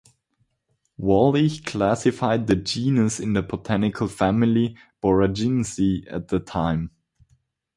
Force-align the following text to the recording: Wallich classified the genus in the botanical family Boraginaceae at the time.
Wallich 0.97 1.63
classified 1.63 2.47
the 2.47 2.55
genus 2.55 3.19
in 3.19 3.33
the 3.33 3.43
botanical 3.43 4.07
family 4.07 4.75
Boraginaceae 4.99 6.11
at 6.11 6.29
the 6.29 6.39
time. 6.39 6.89